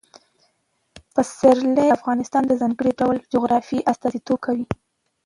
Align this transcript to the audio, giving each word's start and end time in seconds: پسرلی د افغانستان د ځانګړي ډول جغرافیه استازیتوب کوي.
پسرلی 1.13 1.71
د 1.75 1.79
افغانستان 1.97 2.43
د 2.47 2.51
ځانګړي 2.61 2.91
ډول 2.99 3.17
جغرافیه 3.33 3.87
استازیتوب 3.91 4.37
کوي. 4.45 4.65